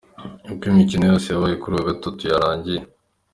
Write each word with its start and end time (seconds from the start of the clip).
Uko 0.51 0.63
imikino 0.71 1.03
yose 1.11 1.27
yabaye 1.29 1.55
kuri 1.61 1.71
uyu 1.73 1.79
wa 1.81 1.87
Gatatu 1.89 2.21
yarangiye. 2.31 2.81